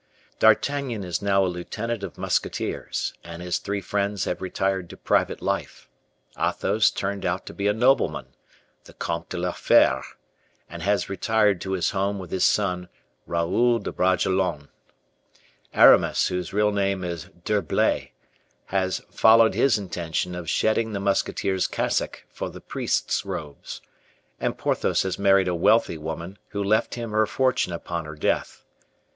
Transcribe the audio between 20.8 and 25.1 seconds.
the musketeer's cassock for the priest's robes, and Porthos